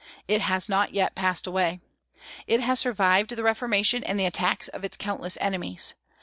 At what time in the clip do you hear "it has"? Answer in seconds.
0.27-0.67, 2.47-2.79